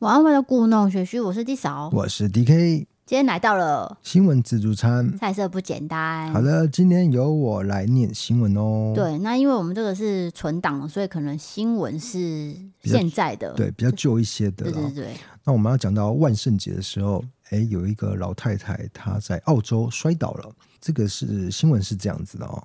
[0.00, 6.32] 晚安，我的故弄玄虚，我是 D 嫂，我是 DK，今天来到了新闻自助餐，菜色不简单。
[6.32, 8.92] 好的，今天由我来念新闻哦。
[8.94, 14.70] 对，那因为我们这个是存档，所以可能新闻是现在的，对，比较旧一些的。
[14.70, 15.16] 对对对。
[15.42, 20.48] 那我们要讲到万圣节的时候，哎，有一个老太太她在澳洲摔倒了，
[20.80, 22.62] 这个是新闻是这样子的哦。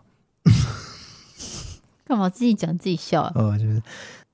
[2.06, 3.32] 干嘛自己讲自己笑啊？
[3.34, 3.82] 呃，就是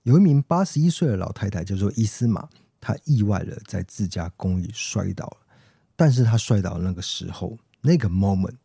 [0.03, 2.45] 有一名八十一岁的老太太叫做伊斯玛。
[2.81, 5.37] 他意外的在自家公寓摔倒了，
[5.95, 8.55] 但是他摔倒那个时候，那个 moment，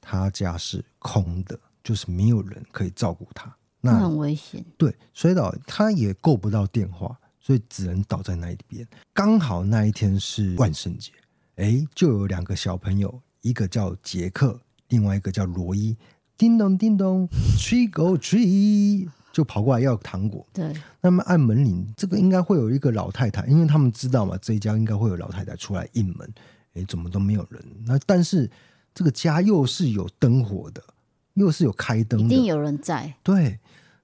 [0.00, 4.64] 他家是空的，就是没有人可以照顾他，那很危险。
[4.76, 8.86] 对，摔倒他也够不到电话，所以只能倒在那一边。
[9.12, 11.12] 刚好那一天是万圣节，
[11.56, 15.96] 哎，就有两个小朋友，一个叫杰克，另外一个叫罗伊，
[16.36, 17.28] 叮咚叮咚
[17.58, 19.08] ，trick or treat。
[19.32, 26.34] 就跑过来要糖果，对，那么按门铃，这个应该会有一个老太太，因为他们知道嘛，这一家应该会有老太太出来应门，
[26.74, 27.64] 哎，怎么都没有人？
[27.86, 28.50] 那但是
[28.94, 30.84] 这个家又是有灯火的，
[31.32, 33.14] 又是有开灯的，一定有人在。
[33.22, 33.58] 对，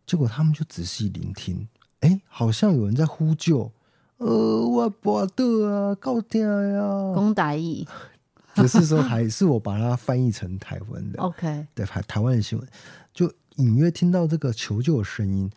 [0.06, 1.68] 结果他们就仔细聆听，
[2.00, 3.70] 哎，好像有人在呼救，
[4.16, 7.86] 呃，我不得啊，高天呀，公打义，
[8.56, 12.66] 不是说还是我把它翻译成台湾的， OK，对，台台湾的新闻。
[13.12, 13.30] 就。
[13.58, 15.48] 隐约听到这个求救的声音，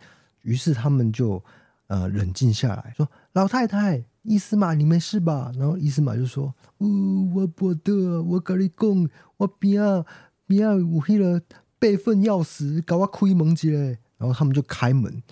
[0.42, 1.42] 于是他们就
[1.88, 6.86] 呃冷静下来，说：“老太太，伊斯玛，你没事吧？”然后伊斯玛就说：“哦，
[7.34, 10.04] 我不得，我跟你讲，我边啊
[10.46, 11.42] 边啊有那个
[11.78, 15.22] 备份钥匙，搞我开门之类。”然后他们就开门，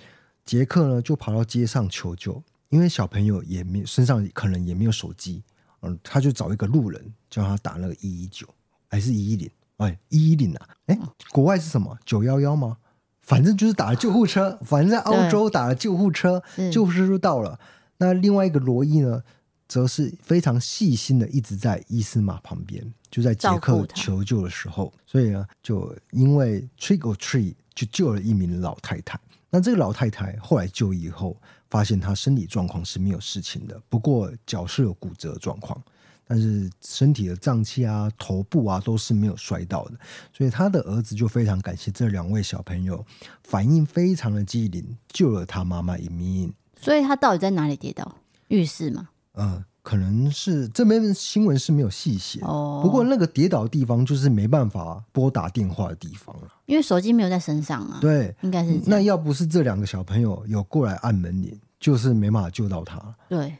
[0.44, 5.44] 杰克呢就跑到街上求救，因为小朋友也没身上可能也没有手机，
[5.82, 8.48] 嗯，他就找一个路人叫他打那个一一九
[8.88, 9.48] 还是一一零。
[9.80, 10.68] 哎，一一零啊！
[10.86, 10.98] 哎，
[11.32, 11.98] 国外是什么？
[12.04, 12.76] 九幺幺吗？
[13.22, 17.58] 反正就是打了救护车， 反正在澳洲打了救护车，救护车就到了。
[17.98, 19.22] 那另外一个罗伊呢，
[19.66, 29.18] 则是非常细心的一直在伊斯玛旁边，就在杰克求救的时候，所以呢，就因为 trick or treat 就救了一名老太太。
[29.48, 31.36] 那这个老太太后来就医后，
[31.68, 35.82] 发现她身体状况是没有事情的，不过脚是有骨折状况。
[36.30, 39.94] 但是身体的脏器啊、头部啊都是没有摔到的，
[40.32, 43.04] 所以他的儿子就非常感谢这两位小朋友，
[43.42, 46.54] 反应非常的机灵，救了他妈妈一命。
[46.80, 48.14] 所以他到底在哪里跌倒？
[48.46, 49.08] 浴室吗？
[49.32, 52.80] 呃，可能是这边新闻是没有细写哦。
[52.80, 57.98] 不过那个跌倒的地方就是没办法拨打电话的地方了，因为手机没有在身上啊。
[58.00, 58.80] 对，应该是。
[58.86, 63.02] 那要不是这两个小朋友有过来按门铃，就是没办法救到他。
[63.28, 63.52] 对。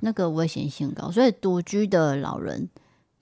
[0.00, 2.68] 那个危险性高，所以独居的老人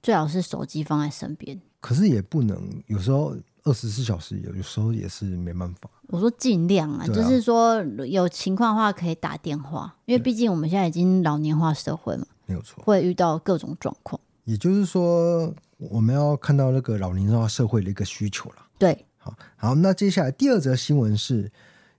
[0.03, 1.61] 最好是手机放在身边。
[1.81, 5.91] 可是也不能，有时候二十四小时有，有时候也是没办法。
[6.09, 14.21] 我说尽量啊，啊就是说有情况的话可以打电话，因为毕竟我们现在已经老年化社会嘛，没有错，会遇到各种状况。
[14.45, 18.57] 也就是说，我们要看到那个老龄化社会的一个需求了。
[18.79, 21.51] 对，好，好，那接下来第二则新闻是，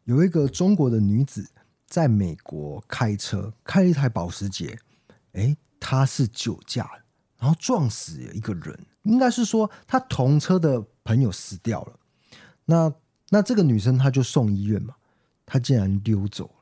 [0.05, 1.47] 有一个中国的女子。
[1.95, 4.77] 在美国开车开了一台保时捷，
[5.31, 6.91] 哎，他是酒驾，
[7.39, 11.97] 然后撞死了一个人，应该是说他同车的朋友死掉了。
[12.65, 12.93] 那
[13.29, 14.93] 那这个女生她就送医院嘛，
[15.45, 16.53] 她竟然溜走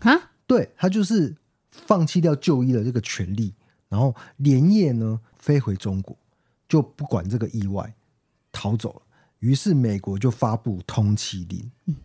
[0.00, 0.30] 了啊？
[0.46, 1.36] 对，她就是
[1.70, 3.54] 放弃掉就医的这个权利，
[3.86, 6.16] 然后连夜呢飞回中国，
[6.66, 7.94] 就不管这个意外
[8.50, 9.02] 逃走了。
[9.40, 11.70] 于是美国就发布通缉令。
[11.84, 11.96] 嗯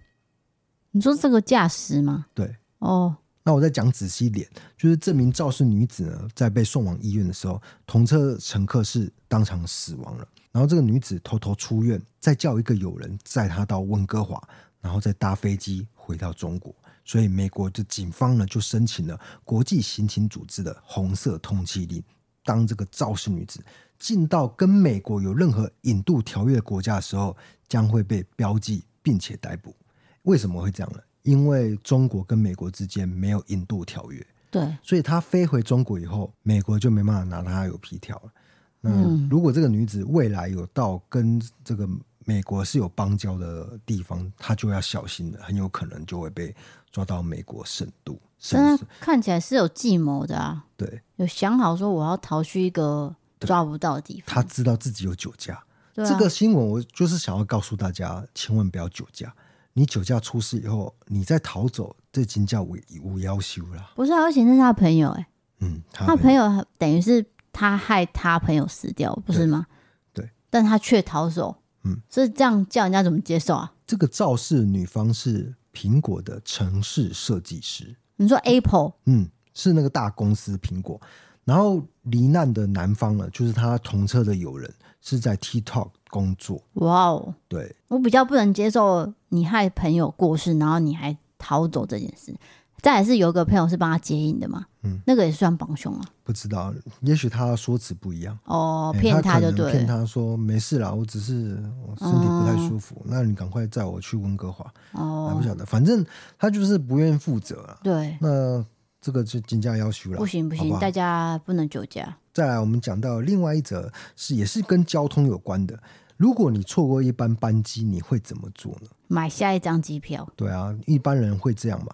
[0.91, 2.27] 你说这个驾驶吗？
[2.33, 10.27] 对，哦，那我再讲仔细一点，就是这名肇事女子呢，在被送往医院的时候，同车乘客是当场死亡了。
[10.51, 14.41] 然后这个女子偷偷出院，再叫一个友人载她到温哥华，
[14.79, 16.73] 然后再搭飞机回到中国。
[17.03, 22.03] 所以美国的警方呢，就申请了国际刑警组织的红色通缉令。
[22.43, 23.63] 当这个肇事女子
[23.99, 27.35] 进到跟美国有任何引渡条约的国家的时候，
[27.67, 29.75] 将会被标记并且逮捕。
[30.23, 30.99] 为什么会这样呢？
[31.25, 38.31] 因为中国跟美国之间没有引渡条约，对，所以他飞回中国以后，美国就没办法拿他有皮条了。
[38.79, 38.91] 那
[39.27, 41.89] 如果这个女子未来有到跟这个
[42.23, 46.55] 美国是有邦交的地方，她就要小心了，很有可能就会被
[46.91, 48.19] 抓到美国审渡。
[48.51, 54.35] 但看起来是有计谋的啊，对，有想好说我要逃去一个抓不到的地方。
[54.35, 55.63] 他知道自己有酒驾，
[55.95, 59.33] 这个新闻我就是想要告诉大家，千万不要酒驾。
[59.77, 63.91] 你酒驾出事以后，你再逃走，这金叫无无要求了。
[63.93, 65.27] 不是，而且那是他朋友哎、欸，
[65.59, 69.67] 嗯，他朋友等于是他害他朋友死掉，不是吗？
[70.13, 73.73] 对，对，但他却逃走，嗯，所以这样叫人家怎么接受啊？
[73.85, 80.99] 这个肇事女方是苹果的城市设计师，你说 Apple，嗯，是那个大公司苹果。
[81.43, 84.73] 然后罹难的男方呢，就是他同车的友人，
[85.05, 86.61] 是在 TikTok 工作。
[86.73, 92.35] 哇哦，对，我比较不能接受你害朋友过世，然后你还逃走这件事。
[92.81, 96.01] 再来是有一个朋友是帮他接应的嘛，嗯，那个也算帮凶啊。
[96.23, 101.57] 不知道，也许他说辞不一样哦，骗他就对，骗他说没事啦，我只是
[101.87, 105.29] 我身体不太舒服，哦、那你赶快载我去温哥华哦。
[105.29, 106.05] 还不晓得，反正
[106.37, 107.79] 他就是不愿意负责啊。
[107.83, 108.65] 对，那。
[109.05, 112.17] 这个是金价要求了，不行不行，好好大家不能酒驾。
[112.33, 115.79] 再来，我们讲到另外一则是也是跟交通有关的。
[116.17, 118.87] 如果你错过一班班机，你会怎么做呢？
[119.07, 120.27] 买下一张机票。
[120.35, 121.93] 对啊，一般人会这样嘛。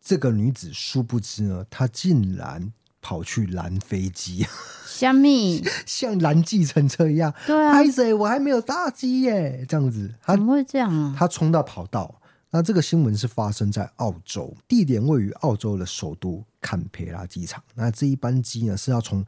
[0.00, 4.44] 这个女子殊不知呢，她竟然跑去拦飞机，
[4.84, 7.32] 虾米 像拦计程车一样。
[7.46, 8.12] 对啊，拍谁？
[8.12, 10.12] 我还没有搭机耶，这样子。
[10.26, 11.14] 怎么会这样啊？
[11.16, 12.19] 她冲到跑道。
[12.50, 17.62] 那这个新闻是发生在澳洲，地点位于澳洲的首都坎培拉机场。
[17.74, 19.24] 那这一班机呢是要从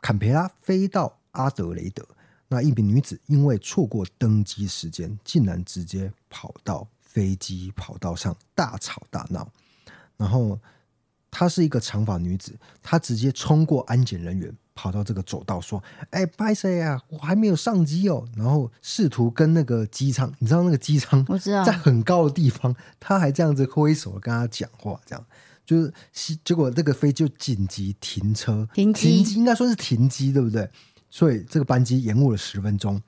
[0.00, 2.06] 坎培拉飞到阿德雷德。
[2.48, 9.48] 那一名女子因为错过登机时间，竟然直接跑到飞机跑道上大吵大闹，
[10.16, 10.58] 然后。
[11.36, 17.00] 她是一个长发女子，她直接冲过安检人员，跑到这个走道说：“哎，拍谁呀？
[17.08, 25.24] 我还没有上机哦。”然后试图跟那个机舱，你知道那个机舱我知道，在很高的地方，他还这样子挥手跟他讲话，这样
[25.64, 30.68] 就是结果这个飞机就紧急停车，停机，停机应该说是停机，对不对？
[31.08, 33.00] 所以这个班机延误了十分钟，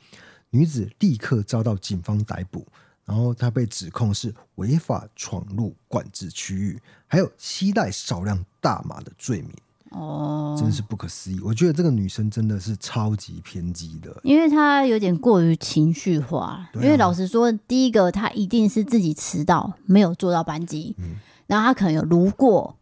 [0.51, 2.67] 女子立刻遭到警方逮捕。
[3.05, 9.51] 然后她被指控是违法闯入管制区域，还有携带少量大麻的罪名。
[9.91, 11.39] 哦，真是不可思议！
[11.41, 16.47] 我觉得这个女生真的是超级偏激的，因为她有点过于情绪化。
[16.47, 21.17] 啊、因为老实说，第一个她一定是自己迟到，没有坐到班机，嗯、
[21.47, 22.77] 然后她可能有如过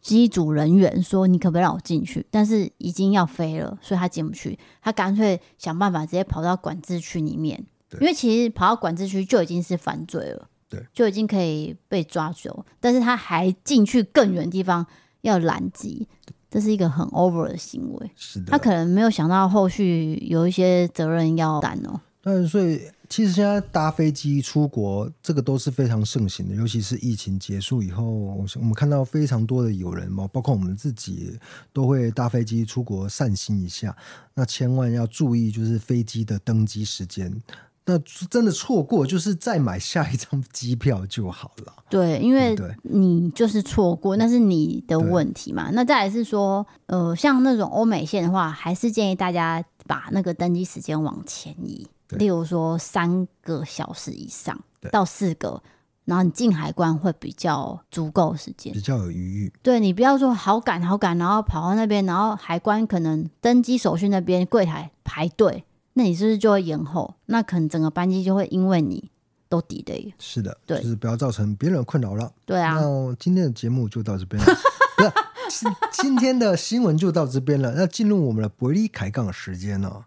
[0.00, 4.58] 机组人员说：“你可不可以让我进去？”但是已经要飞了，所以她进不去。
[4.80, 7.64] 她干脆想办法直接跑到管制区里面。
[8.00, 14.84] 因为其实跑到管制区就已经是犯罪了，对，就已经可以被抓走，但是她还进去更远的地方
[15.24, 16.06] 要拦机，
[16.50, 18.10] 这是一个很 over 的行为。
[18.14, 22.00] 是的，他可能没有想到后续有一些责任要担哦。
[22.22, 31.38] 但是，所以其实现在搭飞机出国，这个都是非常盛行的，尤其是疫情结束以后，我们看到非常多的友人嘛，包括我们自己
[31.72, 33.94] 都会搭飞机出国散心一下。
[34.32, 37.42] 那千万要注意，就是飞机的登机时间。
[37.86, 41.72] 那真的错过，就是再买下一张机票就好了。
[41.90, 45.68] 对，因为你就是错过，那是你的问题嘛。
[45.72, 51.86] 那再来是说，呃，像那种欧美线的话，还是建议大家把那个登机时间往前移，
[52.16, 54.58] 例如说三个小时以上
[54.90, 55.62] 到四个，
[56.06, 59.52] 然后你进海关会比较足够时间，比较有余裕。
[59.62, 65.64] 对，你不要说好赶好赶，然后跑到那边，然后海关可能登机手续那边柜台排队。
[65.94, 67.14] 那你是不是就会延后？
[67.26, 69.10] 那可能整个班机就会因为你
[69.48, 70.12] 都 delay。
[70.18, 72.32] 是的，对，就是不要造成别人的困扰了。
[72.44, 74.54] 对啊，那今天的节目就到这边了。
[75.48, 77.72] 今今天的新闻就到这边了。
[77.76, 80.04] 那进入我们的伯利开杠的时间了。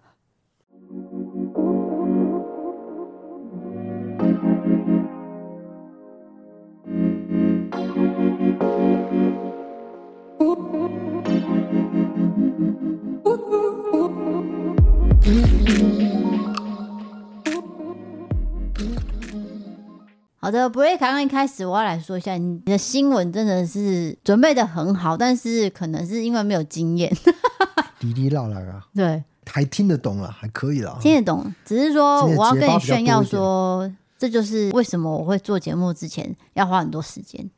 [20.48, 27.14] 好的，不会，刚刚一开始我要来说一下，你的新闻真的是准备的很好，但是可能是因为没有经验，
[28.00, 37.52] 滴滴啦啦啊，对，还听得懂了，还可以了，听得懂，只是说我要跟你炫耀说，这就是为什么我会做节目之前要花很多时间，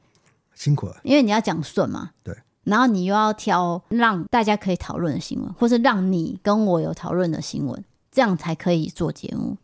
[0.55, 9.57] 辛苦了，因为你要讲顺嘛，对，然后你又要挑让大家可以讨论的新闻，或是让你跟我有讨论的新闻，这样才可以做节目。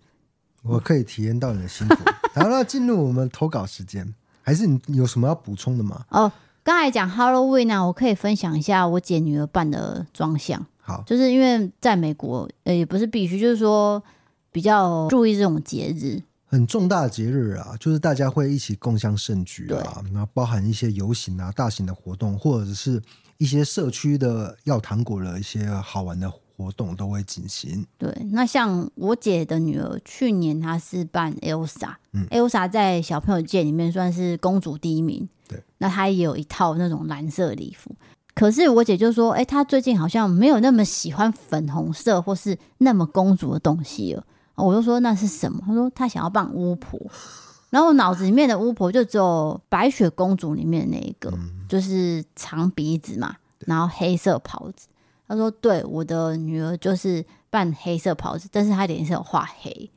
[0.66, 1.96] 我可以体验到你的辛苦。
[2.34, 6.06] 好了，进入我们投稿时间，还是你有什么要补充的吗？
[6.10, 6.32] 哦，
[6.64, 10.66] 刚才讲 Halloween 呢，我可以分享一下我姐女儿扮的妆像。
[10.82, 14.04] 好，就是因为在美国，呃，也不是必须，就是说
[14.52, 23.02] 比较注意这种节日，很重大的节日啊，就是大家会一起共襄盛举啊，然后包含一些游行啊、大型的活动，或者是
[23.38, 26.96] 一些社区的要糖果的一些好玩的活动。
[26.96, 27.86] 都会进行。
[27.98, 35.28] 对，那像我姐的女儿，去年她是扮 Elsa，嗯，Elsa 在小朋友界里面算是公主第一名。
[35.48, 37.94] 对，那她也有一套那种蓝色礼服。
[38.34, 44.24] 可是我姐就说，哎、欸，她最近好像没有那么喜欢粉红色或是那么公主的东西了。
[44.56, 45.62] 我就说那是什么？
[45.66, 47.00] 她说她想要扮巫婆。
[47.72, 54.88] 然后我脑子里面的巫婆就只有白雪公主里面的那一个，嗯、就是长鼻子嘛，然后黑色袍子。
[55.28, 59.92] 他说：“对，我的女儿就是扮黑色袍子，但是她脸是有画黑。”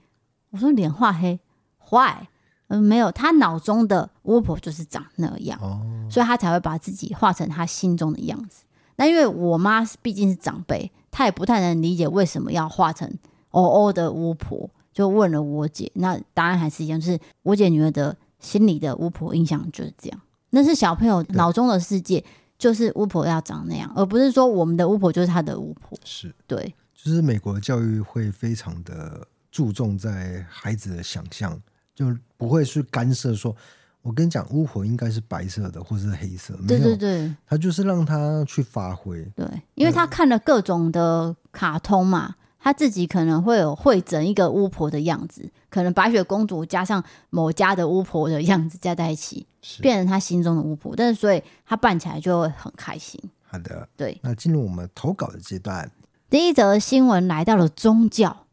[0.50, 1.38] 我说：“脸画黑，
[1.76, 2.26] 坏？
[2.68, 5.80] 嗯，没有，她脑中的巫婆就是长那样，哦、
[6.10, 8.64] 所以她才会把自己画成她心中的样子。
[8.96, 13.06] 那因为我妈毕竟是长辈，她也不太能理解为什么要画成
[13.50, 15.90] 哦哦的巫婆，就问了我姐。
[15.94, 20.20] 那答案还是一样，就是我姐女儿的心里的巫婆印象就是这样。
[20.50, 22.24] 那是小朋友脑中的世界。”
[22.58, 25.96] 就是巫婆要长那样，而不是说我们的巫婆就是她的巫婆。
[26.04, 31.58] 是对，就是美国的教育会非常的注重在孩子的想象，
[31.94, 33.54] 就不会去干涉说，
[34.02, 36.58] 我跟你讲，巫婆应该是白色的或是黑色。
[36.66, 39.24] 对对对，他就是让他去发挥。
[39.36, 42.34] 对，因为他看了各种的卡通嘛。
[42.68, 49.46] 他自己可能会有会整一个巫婆的样子，可能白雪公主加上某家的巫婆的样子加在一起，
[49.80, 50.94] 变成他心中的巫婆。
[50.94, 53.18] 但是所以他扮起来就会很开心。
[53.46, 54.20] 好的，对。
[54.22, 55.90] 那进入我们投稿的阶段，
[56.28, 58.44] 第一则新闻来到了宗教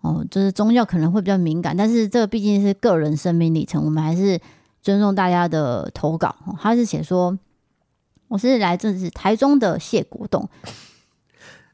[0.00, 4.40] 哦，就是宗教可能会比较敏感，但是这个毕竟是个人生命历程，我们还是
[4.82, 6.34] 尊重大家的投稿。
[6.60, 7.38] 他是写说，
[8.26, 10.48] 我是来自是台中的谢国栋。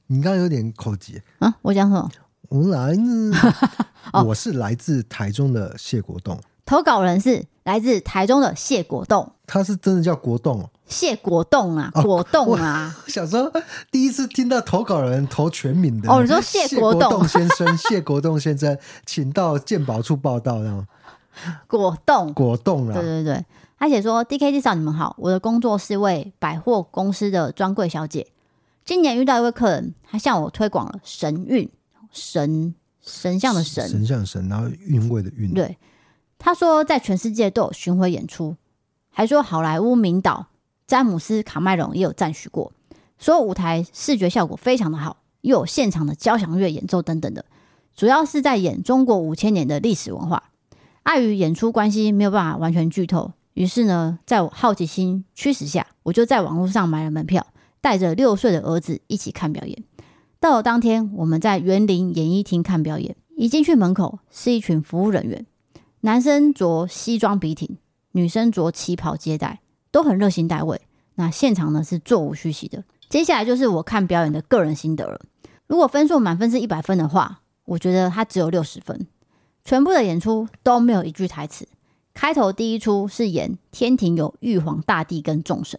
[0.09, 1.55] 你刚刚有点口急啊！
[1.63, 2.11] 我讲什么？
[2.49, 3.33] 我来自，
[4.25, 6.39] 我是来自台中的谢国栋。
[6.65, 12.97] 投稿人是来自台中的谢国栋，他是真的叫国栋哦，谢国栋啊，国栋啊。
[13.07, 13.51] 小时候
[13.91, 20.87] 第一次听到投稿人投全名的哦，你说谢国栋先生， 谢国栋先生，请到鉴宝处报道，这样。
[21.67, 23.45] 国栋，国栋啊，对对对，
[23.79, 28.27] 他写说：“DKD 嫂，你们好，我的工作是位百货公司的专柜小姐。”
[28.87, 31.69] 今年遇到一位客人，他向我推广了神韵
[32.13, 35.53] 神神像的神神像神，然后韵味的韵。
[35.53, 35.77] 对，
[36.39, 38.55] 他说在全世界都有巡回演出，
[39.11, 40.47] 还说好莱坞名导
[40.87, 42.73] 詹姆斯卡麦隆也有赞许过，
[43.19, 47.45] 说舞台视觉效果非常的好，又有现场的交响乐演奏等等的，
[47.97, 50.51] 主要是在演中国五千年的历史文化。
[51.03, 57.45] 碍于演出关系，没有办法完全剧透，于是呢，在我好奇心驱使下，我就在网络上买了门票。
[57.87, 59.85] 带着六岁的儿子一起看表演。
[60.41, 63.15] 到了当天，我们在园林演艺厅看表演。
[63.37, 65.47] 一进去门口，是一群服务人员，
[66.01, 67.79] 男生着西装笔挺，
[68.11, 69.61] 女生着旗袍接待，
[69.93, 70.81] 都很热心待位。
[71.15, 72.83] 那现场呢是座无虚席的。
[73.09, 75.21] 接下来就是我看表演的个人心得了。
[75.69, 79.07] 如果分数满分是一百分的话，我觉得它只有六十分。
[79.65, 81.69] 全部的演出都没有一句台词。
[82.13, 85.79] 开头第一出是演天庭有玉皇大帝跟众神，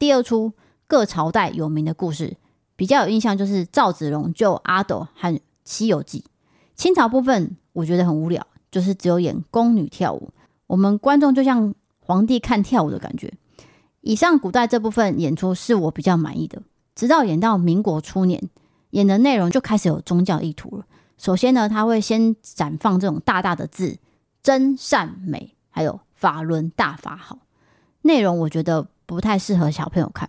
[0.00, 0.52] 第二出。
[0.86, 2.36] 各朝代有名的故事，
[2.76, 6.20] 比较有印象就是赵子龙救阿斗和《西游记》。
[6.74, 10.30] 清朝部分我觉得很无聊，就是只有演宫女跳舞，
[10.66, 13.32] 我们观众就像皇帝看跳舞的感觉。
[14.00, 16.62] 以上古代这部分演出是我比较满意的，
[16.94, 18.50] 直到演到民国初年，
[18.90, 20.84] 演的内容就开始有宗教意图了。
[21.16, 23.96] 首先呢，他会先展放这种大大的字
[24.42, 27.38] “真善美”，还有“法轮大法好”，
[28.02, 30.28] 内容我觉得不太适合小朋友看。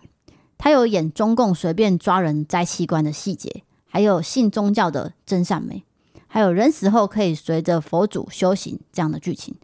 [0.58, 5.84] 他有演中共随便抓人摘器官的细节，还有信宗教的真善美，
[6.26, 9.54] 还有人死后可以随着佛祖修行这样的剧情。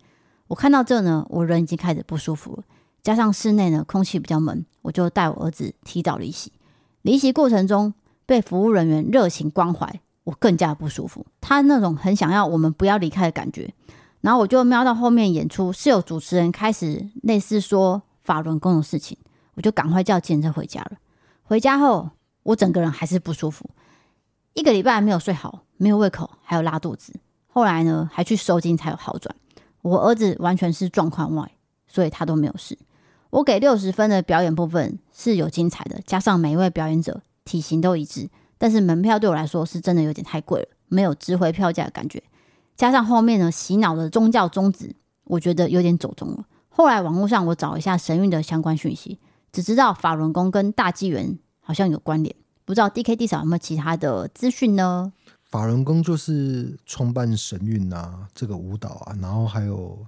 [0.49, 2.63] 我看到这呢，我人已经开始不舒服了。
[3.03, 6.53] 加上室内呢空气比较闷，我就带我儿子提早离席。
[7.01, 7.95] 离席过程中
[8.27, 11.27] 被服务人员热情关怀，我更加不舒服。
[11.41, 13.73] 他那种很想要我们不要离开的感觉。
[14.21, 19.19] 然后我就瞄到后面演出是有主持人开始类似说法轮功的事情。
[19.55, 20.93] 我就赶快叫计程车回家了。
[21.43, 22.11] 回家后，
[22.43, 23.69] 我整个人还是不舒服，
[24.55, 27.13] 一个礼拜没有睡好，没有胃口，还有拉肚子。
[27.47, 29.35] 后来呢，还去收金才有好转。
[29.83, 31.53] 我儿子完全是状况外，
[31.87, 32.79] 所以他都没有事。
[33.31, 42.23] 我给六十分的表演部分是有精彩的，加上每一位表演者体型都一致，但是门票对我来说是真的有点太贵了，没有值回票价的感觉。
[42.77, 44.95] 加上后面呢，洗脑的宗教宗旨，
[45.25, 46.47] 我觉得有点走中了。
[46.69, 49.19] 后来网络上我找一下神韵的相关讯息。
[49.53, 55.13] 只知道法轮功跟大纪元好像有关联，不知道 DKD 嫂有没有其他的资讯呢？
[55.45, 60.07] 法轮功就是创办神韵啊，这个舞蹈啊，然后还有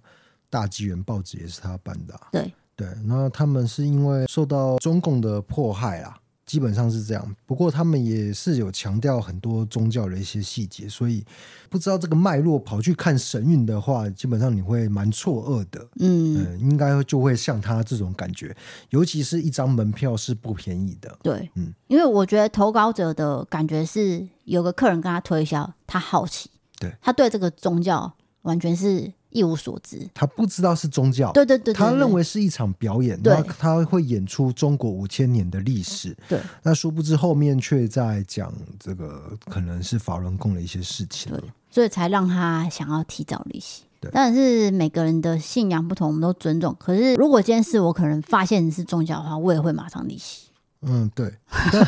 [0.48, 2.28] 大纪元报纸也是他办的啊。
[2.32, 6.18] 对对，那他们是因为受到中共的迫害啊。
[6.46, 11.24] 基本上是这样，不过他们也是有强调很多宗教的一些细节，所以
[11.70, 15.86] 不知道这个脉络，跑去看神韵的话，基本上你会蛮错愕的。
[16.00, 18.54] 嗯，嗯，应该就会像他这种感觉，
[18.90, 21.18] 尤其是一张门票是不便宜的。
[21.22, 43.82] 对，嗯，因为我觉得投稿者的感觉是有个客人跟他推销，他好奇，对，他对这个宗教完全是一无所知，他不知道是宗教，对对对，对，他认为是一场表演，对，他会演出中国五千年的历史，对，那殊不知后面却在讲这个可能是法轮功的一些事情，对，所以才让他想要提早离席。
[44.00, 46.74] 对，但是每个人的信仰不同，我们都尊重。
[46.78, 50.43] 可是如果今天是我可能发现是宗教的话，我也会马上离席。
[50.86, 51.32] 嗯，对，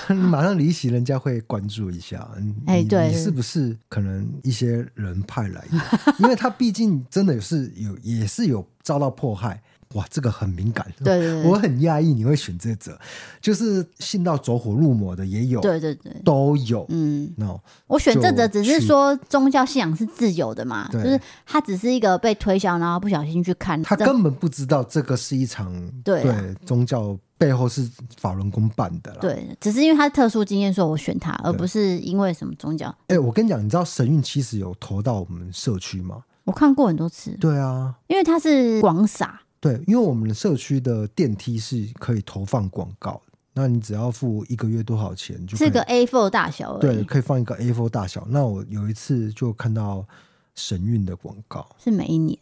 [0.08, 2.28] 但马上离席，人家会关注一下，
[2.66, 6.14] 哎，对，你是不是可能一些人派来的？
[6.18, 9.62] 因为他毕竟真的是有，也是有遭到迫害。
[9.94, 10.86] 哇，这个很敏感。
[10.98, 12.98] 对对对，我很讶异你会选这者，
[13.40, 16.84] 就是信到走火入魔的也有，对对对，都有。
[16.88, 27.88] 嗯，no，我选这者只是说宗教信仰是自由的嘛，就是他只是一个被推销，然后不小心去看，他根本不知道这个是一场对，对宗教背后是
[28.18, 29.18] 法轮功办的啦。
[29.20, 32.88] 对，只是因为他特殊经验，说我选他，而不是因为什么宗教。
[33.08, 36.24] 哎、欸，我跟你讲，你知道神韵其实有投到我们社区吗？
[36.44, 37.30] 我看过很多次。
[37.40, 39.40] 对啊，因为他是广撒。
[39.58, 43.20] 对，因为我们的社区的电梯是可以投放广告，
[43.54, 48.26] 那你只要付一个月多少钱就，就是个 A4 大小，对，可以放一个 A4 大小。
[48.28, 50.06] 那我有一次就看到
[50.54, 52.38] 神韵的广告，是每一年，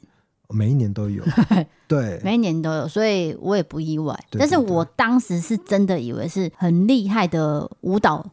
[0.48, 1.24] 每一年都有，
[1.86, 4.18] 对，每一年都有，所以我也不意外。
[4.32, 8.28] 但是我当时是真的以为是很厉害的舞蹈，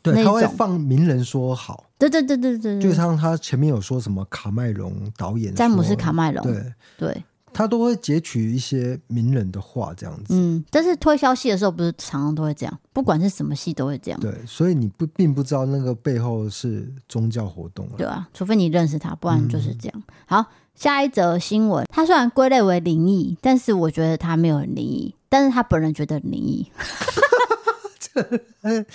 [0.00, 7.24] 对，他会放名人说好，对对对对对，就像他前面有说什么卡麦隆导演，詹姆斯卡麦隆，对对。
[7.52, 10.34] 他都会截取一些名人的话，这样子。
[10.34, 14.20] 嗯，但是推销戏的时候，不是常常都会这样，不管是什么戏都会这样。
[14.20, 17.92] 对，所以你不并不知道那个背后是宗教活动了。
[17.96, 19.94] 对啊，除非你认识他，不然就是这样。
[19.96, 26.66] 嗯、好，下一则新闻，他虽然归类为灵异，但是我觉得他没有很灵异，但是他本人觉得很灵异。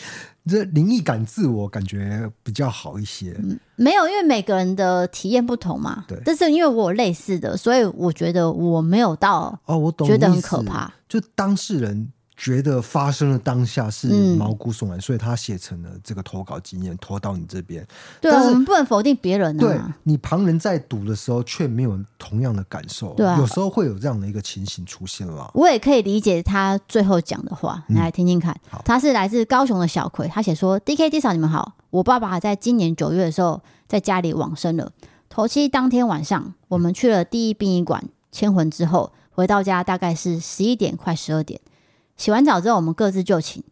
[0.48, 3.36] 这灵异感自我感觉比较好一些。
[3.44, 6.06] 嗯，没有，因为每个人的体验不同嘛。
[6.08, 6.22] 对。
[6.24, 10.94] 但是因为我有类似的，所以我觉得我没有到哦，我懂，觉得很可怕。
[11.10, 12.12] 就当事人。
[12.38, 17.86] 觉得发生的当下是毛骨悚然，嗯、所以他写成了这个投稿经验，投到你这边。
[18.22, 19.60] 对啊，我们不能否定别人啊。
[19.60, 23.16] 对，你旁人在读的时候，却没有同样的感受。
[23.16, 25.50] 对啊，有时候会有这样的一个情形出现了。
[25.56, 28.56] 我也可以理解他最后讲的话，你来听听看。
[28.72, 34.92] 嗯、他是来自高雄的小葵，他写说：“D K D 嫂，你们好，我爸爸在今年九月的时候在家里往生了。
[35.28, 41.60] 头七当天晚上，我们去了第一殡仪馆迁魂之后，回到家大概是十一点快十二点。”
[42.18, 43.64] 洗完澡之后，我们各自就寝。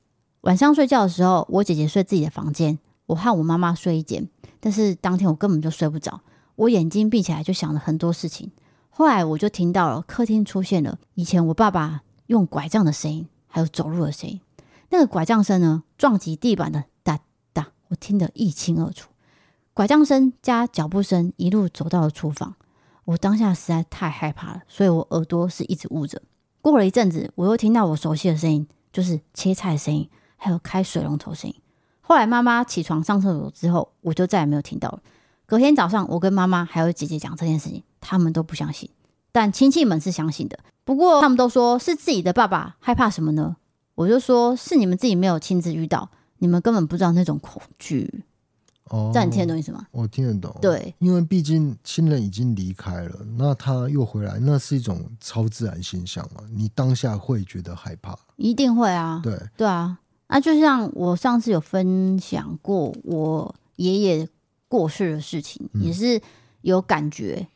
[0.42, 2.78] 晚上睡觉的时候，我姐姐睡自己的房间，
[3.08, 4.30] 我和我妈妈睡一间。
[4.60, 6.22] 但是当天我根本就睡不着，
[6.56, 8.52] 我眼睛闭起来就想了很多事情。
[8.92, 14.40] 后来我就听到了客厅出现了以前我爸爸用拐杖的声音，还有走路的声音。
[14.90, 17.20] 那个拐杖声呢，撞击地板的哒
[17.52, 19.10] 哒，我听得一清二楚。
[19.74, 22.56] 拐杖声加脚步声一路走到了厨房。
[23.06, 26.22] 我当下实在太害怕了，所以我耳朵是一直捂着。
[26.72, 31.56] 过了一阵子，我又听到我熟悉的声音，就是切菜的声音，还有开水龙头声音。
[32.02, 35.00] 后来妈妈起床上厕所之后，我就再也没有听到了。
[35.46, 38.90] 隔天早上，我跟妈妈还有姐姐讲这件事情，他们都不相信，
[39.32, 40.58] 但亲戚们是相信的。
[40.84, 43.58] 不过他们都说是自己的爸爸害怕什么呢？
[43.94, 48.24] 我就说是你们自己没有亲自遇到，你们根本不知道那种恐惧。
[48.92, 49.88] 哦，这样你听得懂意思吗？
[49.92, 50.56] 我听得懂。
[50.62, 56.44] 对，因为毕竟亲人已经离开了，那他又回来，那是一种超自然现象嘛。
[56.52, 59.20] 你当下会觉得害怕，一定会啊。
[59.24, 59.98] 对，对啊。
[60.28, 64.28] 那就像我上次有分享过，我爷爷
[64.68, 66.22] 过世的事情，也是
[66.62, 67.38] 有感觉。
[67.40, 67.48] 嗯、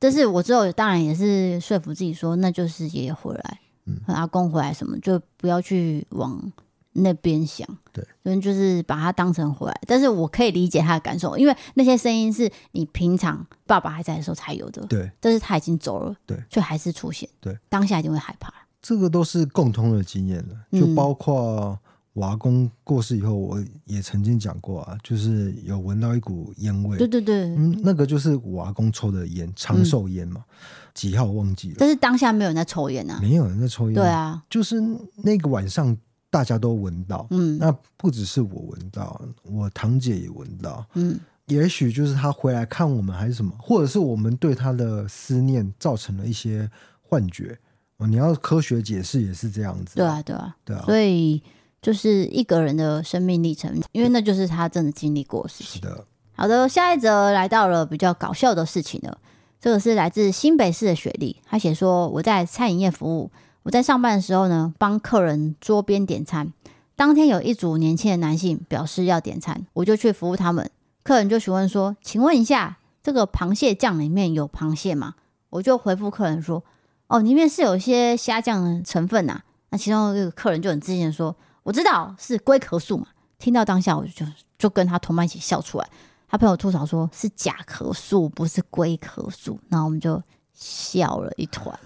[0.00, 6.52] 但是我之后当然也是说服自己说，那就是爷爷回来，嗯，和阿公回来什么，就不要去往。
[6.96, 18.52] 那边想，对，所以就是把它当成回来，但是我可以理解他的感受，因为那些声音是你平常爸爸还在的时候才有的，对，但是他已经走了，对，却还是出现，对，当下一定会害怕。
[18.80, 21.78] 这个都是共通的经验了，就包括
[22.12, 30.54] 我阿公过世以后，我也曾经讲过啊，就是有闻到一股烟味，对对对，嗯，那个就是我阿公抽的烟，长寿烟嘛，嗯、
[30.94, 34.80] 几号忘记了，但是当下没有人在抽烟啊，没有人在抽烟，对啊，就是
[35.16, 35.96] 那个晚上。
[36.36, 46.70] 大家都闻到，嗯，那不只是我闻到，我堂姐也闻到，嗯，也许就是他回来看我们，还是什么，或者是我们对他的思念造成了一些
[47.00, 47.58] 幻觉。
[48.06, 50.82] 你要科学解释也是这样子，对啊，对啊，对啊。
[50.84, 51.42] 所以
[51.80, 55.80] 就是一个人的生命历程，因为那就是他真的经历过的事情。
[55.80, 59.16] 是的，好的，下一则来到了比较搞笑的事情了。
[59.58, 63.30] 这个是来自新北市的雪莉，她写说：“我在餐饮业服务。”
[63.66, 66.52] 我在上班的时候呢，帮客人桌边点餐。
[66.94, 70.70] 当天有一组年轻的男性表示要点餐，我就去服务他们。
[71.02, 75.16] 客人就询问说：“请问一下，这个螃蟹酱里面有螃蟹吗？
[75.50, 76.62] 我就回复客人说，
[77.08, 79.44] 哦，里面是有一些虾酱的成分呐、啊。
[79.70, 83.08] 那其中一个客人就很自信的说，我知道是龟壳素嘛。
[83.40, 84.24] 听到当下，我就
[84.56, 85.88] 就跟他同伴一起笑出来。
[86.28, 89.58] 他朋友吐槽说是甲壳素，不是龟壳素。
[89.68, 90.22] 然后我们就
[90.54, 91.76] 笑了一团。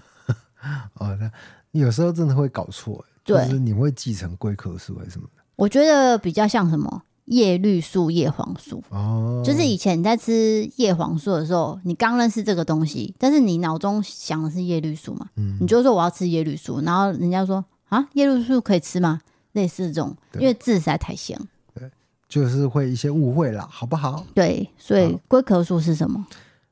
[0.93, 1.31] 哦，那
[1.71, 5.43] 有时候真的会搞错，就是你会记成龟壳素还是什么的？
[5.55, 7.03] 我觉得比较像什么？
[7.25, 19.21] 叶绿素、叶黄素哦，就是以前你在吃叶黄素的时候，你刚认识这个东西，但是你脑中想的是叶绿素嘛，嗯，你就说我要吃叶绿素，然后人家说啊，叶绿素可以吃吗？
[19.53, 21.39] 类似这种，因为字实在太像，
[21.73, 21.89] 对，
[22.27, 24.25] 就是会一些误会啦，好不好？
[24.33, 26.25] 对，所以龟壳素是什么？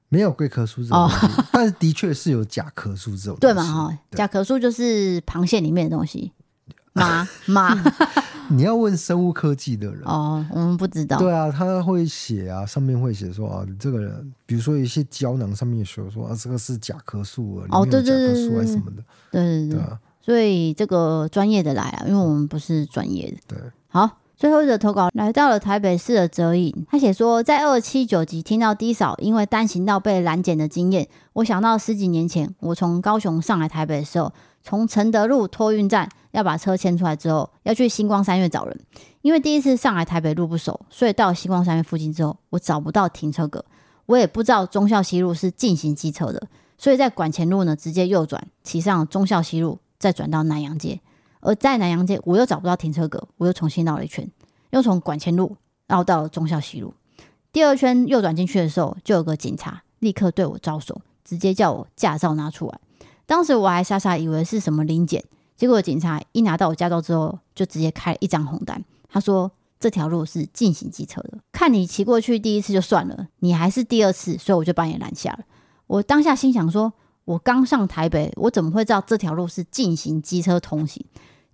[0.10, 3.63] 没有龟壳素这种东西，哦、 但是的确是有甲壳素这种东西，对嘛？
[3.63, 6.32] 哈，甲壳素就是螃蟹里面的东西，
[6.93, 7.76] 妈妈。
[8.52, 11.19] 你要问生物科技的人哦，我们不知道。
[11.19, 23.38] 对啊，他会写啊，上面会写说啊，你这个人，比如说一些胶囊上面写说啊，这个是甲壳素啊，哦，对对对，甲壳素还是什么的，对对对，对啊，所以这个专业的来啊，因为我们不是专业的。
[23.48, 34.32] 对，好，最后一个投稿来到了台北市的泽影，他写说，在二七九集听到低扫因为单行道被拦检的经验，我想到十几年前我从高雄上来台北的时候。
[34.62, 38.80] 从承德路托运站要把车牵出来之后，要去星光三月找人。
[39.21, 43.63] 因为第一次上来台北路不熟，所以到星光三月附近之后，我找不到停车格，
[44.06, 46.41] 我也不知道忠孝西路是禁行机车的，
[46.78, 50.99] 所以在管前路呢直接右转，骑上忠孝西路，再转到南阳街。
[51.41, 54.30] 而在南阳街，我又找不到停车格，我又重新绕了一圈，
[54.71, 55.56] 又从管前路
[55.88, 56.93] 绕到了忠孝西路。
[57.52, 62.80] 第二圈右转进去的时候，就有个警察立刻对我招手，直接叫我驾照拿出来。
[63.25, 65.23] 当时我还傻傻以为是什么临检，
[65.56, 68.84] 结果警察一拿到我驾照之后，就直接开了一张红单。
[69.08, 75.39] 他说这条路是禁行机车的，看你骑过去第一次就算了，你还是第二次，所以我就把你拦下了。
[75.88, 76.93] 我当下心想说，
[77.25, 81.04] 我刚上台北，我怎么会知道这条路是禁行机车通行？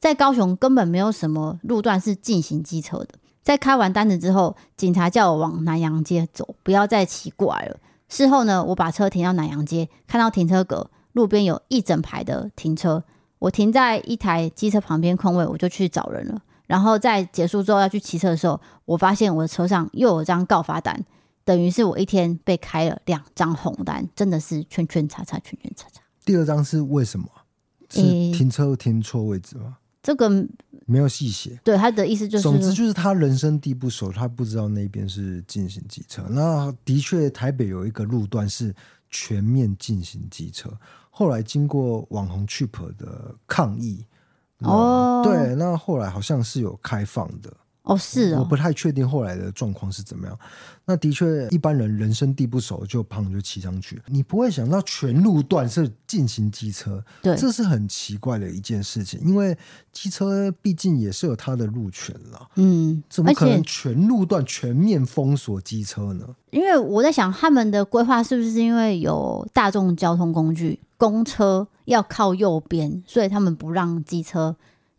[0.05, 3.07] 在高雄根本没有什么路段是进行机车的。
[3.41, 7.79] 在开完单子之后，警察叫我往南阳街走，不要再骑过来了。
[8.07, 10.91] 事后呢，我把车停到南阳街，看到停车格。
[11.13, 13.03] 路边有一整排的停车，
[13.39, 16.39] 我停在一台机车旁边空位，我就去找人了。
[16.67, 21.03] 然后在结束之后要去骑车的时候，我发现我的车上又有张告发单，
[21.43, 26.03] 等于是我一天被开了两张红单，真的是圈圈叉叉，圈圈叉叉。
[26.23, 27.25] 第二张是为什么？
[27.89, 29.77] 是停车停错位置吗？
[30.05, 30.29] 欸，这个
[30.85, 31.59] 没有细写。
[31.63, 36.23] 对，他的意思就是，总之就是他人生地不熟，他不知道那边是进行机车。
[36.29, 38.73] 那的确，台北有一个路段是
[39.09, 40.69] 全面进行机车。
[41.09, 44.05] 后来经过网红 Cheap 的抗议，
[44.59, 47.51] 哦，对，那后来好像是有开放的。
[47.85, 50.37] 哦，是啊，我不太确定后来的状况是怎么样。
[50.87, 59.19] 那的确，一般人人生地不熟，就砰就骑上去，你不会想到全路段是进行机车，对，这是很奇怪的一件事情。
[59.21, 59.57] 因为
[59.91, 66.27] 机车毕竟也是有它的路权了，嗯，怎么可能全路段全面封锁机车呢？
[66.51, 74.55] 因为我在想，他们的规划是不是因为有大众交通工具，公车要靠右边，所以他们不让机车。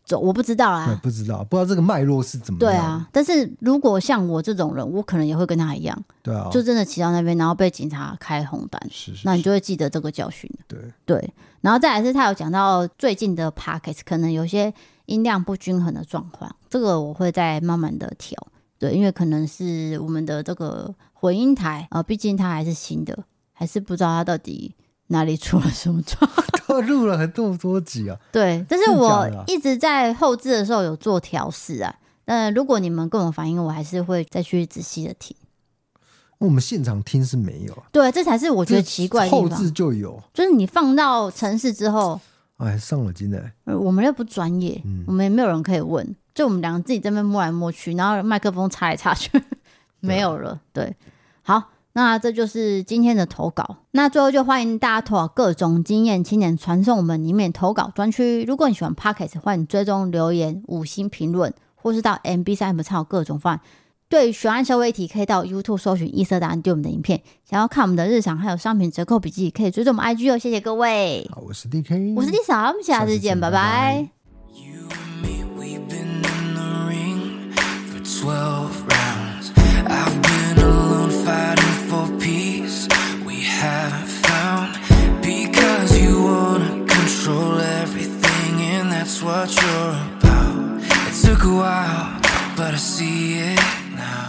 [0.07, 2.71] 走，我不知道啊，不知道，不知道这个脉络是怎么样。
[2.71, 10.49] 对啊，但是如果像我这种人，我可能也会跟他一样，对啊，就真的骑到那边，然后被警察开红单，是，是，是，那你就会记得这个教训。
[10.65, 14.73] 对对，然后再来是他有讲到最近的 Podcast 可能有些
[15.07, 18.35] 音量不均衡的状况，这个我会再慢慢的调。
[18.79, 24.73] 对，因为可能是我们的这个混音台啊，呃，毕竟它还是新的，还是不知道它到底。
[25.07, 26.45] 哪里出了什么状况？
[26.67, 28.17] 都录了很多多集啊！
[28.31, 31.95] 对，但是我一直在后置的时候有做调试啊。
[32.25, 35.35] 那如果你们跟我反映，我还是会再去仔细的听。
[36.39, 37.83] 我们现场听是没有啊。
[37.91, 39.49] 对，这才是我觉得奇怪的地方。
[39.49, 42.19] 后置就有，就是你放到城市之后，
[42.57, 43.49] 哎，上了金的。
[43.63, 49.31] 我们又不专业，嗯，我们也没有人可以问，就我们两个自己在那边摸来摸去，然后麦克风插来插去，
[50.01, 50.59] 没有了。
[50.73, 50.93] 对，
[51.43, 51.71] 好。
[51.97, 53.77] 那这就是今天的投稿。
[53.89, 58.43] 那最后就欢迎大家投稿各种经验青年传送我们里面投稿专区。
[58.43, 63.61] 如果你喜欢 pockets 欢迎追踪留言五星评论或是到 mb 三 m 参好各种方案。
[64.09, 67.19] 对悬案消费题可以到 youtube 搜寻异色答案对我们的影片。
[67.43, 71.27] 想要看我们的日常还有商品折扣笔记可以追踪我们 ig 哦谢谢各位。
[71.35, 74.09] 我是 dk 我是 d 三下次见拜拜。
[81.87, 82.87] for peace
[83.25, 84.77] we haven't found.
[85.21, 90.81] Because you wanna control everything, and that's what you're about.
[91.09, 92.19] It took a while,
[92.57, 93.59] but I see it
[93.95, 94.27] now.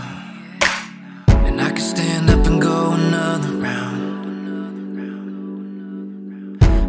[1.47, 4.01] And I can stand up and go another round.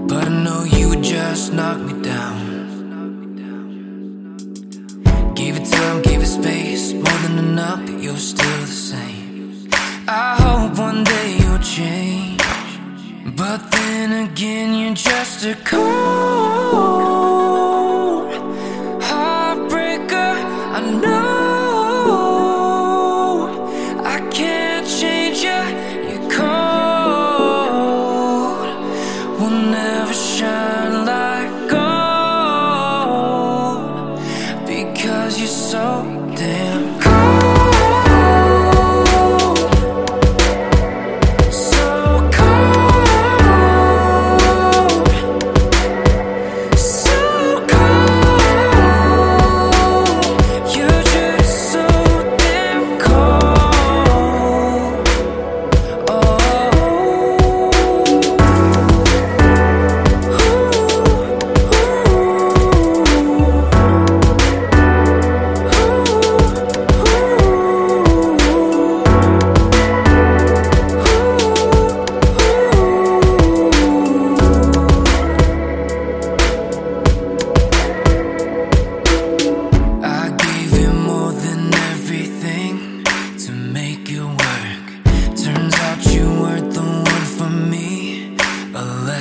[0.08, 2.38] But I know you would just knock me down.
[5.36, 9.20] Give it time, give it space, more than enough, but you're still the same.
[10.12, 10.39] I
[13.90, 15.80] then again, you're just a cold
[19.10, 20.32] heartbreaker.
[20.78, 22.10] I know
[24.16, 25.62] I can't change you,
[26.08, 27.50] you're cold.
[29.40, 33.00] We'll never shine like gold
[34.68, 35.86] because you're so
[36.36, 36.79] damn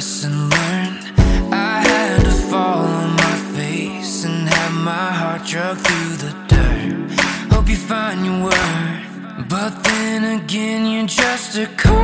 [0.08, 1.04] lesson learned.
[1.52, 7.10] I had to fall on my face and have my heart drug through the dirt.
[7.52, 9.48] Hope you find your worth.
[9.50, 11.98] But then again, you're just a cold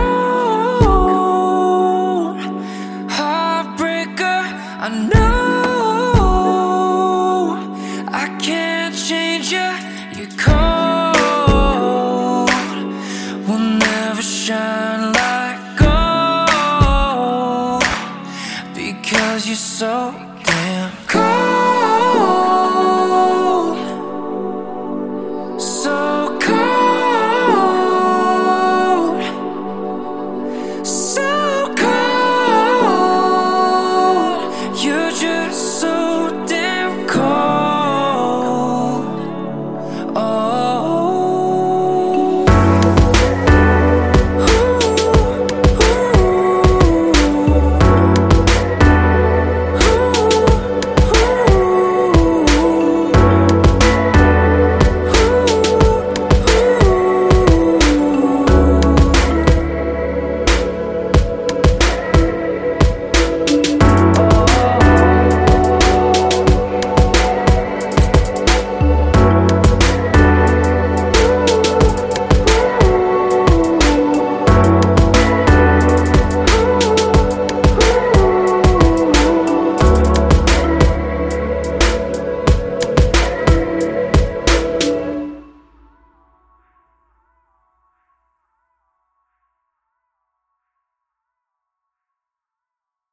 [3.18, 4.40] heartbreaker.
[4.86, 5.23] I know